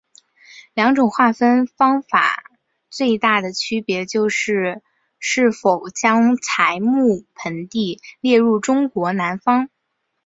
[0.73, 2.45] 两种划分方法
[2.89, 4.81] 最大的区别就是
[5.19, 9.69] 是否将柴达木盆地列入中国南方。